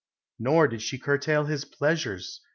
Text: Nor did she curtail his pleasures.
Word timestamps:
Nor 0.39 0.67
did 0.67 0.81
she 0.81 0.97
curtail 0.97 1.45
his 1.45 1.63
pleasures. 1.63 2.41